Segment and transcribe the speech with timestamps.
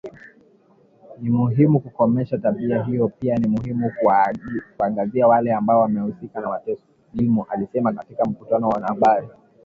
[1.21, 3.91] "Ni muhimu kukomesha tabia hiyo pia ni muhimu
[4.77, 9.27] kuwaangazia wale ambao wamehusika na mateso", Gilmore alisema katika mkutano na wanahabari